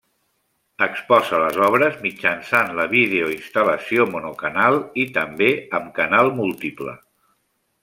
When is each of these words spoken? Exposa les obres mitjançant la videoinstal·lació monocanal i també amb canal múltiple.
Exposa 0.85 1.41
les 1.43 1.59
obres 1.65 1.99
mitjançant 2.05 2.73
la 2.79 2.87
videoinstal·lació 2.95 4.09
monocanal 4.15 4.81
i 5.03 5.07
també 5.21 5.51
amb 5.81 5.93
canal 6.01 6.35
múltiple. 6.43 6.99